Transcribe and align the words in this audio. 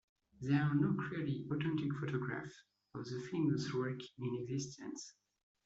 There 0.39 0.59
are 0.59 0.73
no 0.73 0.95
clearly 0.95 1.45
authentic 1.51 1.93
photographs 1.93 2.55
of 2.95 3.05
the 3.05 3.21
famous 3.31 3.71
wreck 3.71 4.01
in 4.17 4.35
existence. 4.41 5.13